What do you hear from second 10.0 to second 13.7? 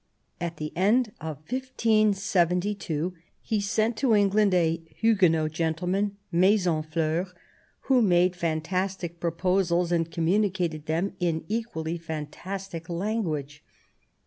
communicated them in equally fantastic language.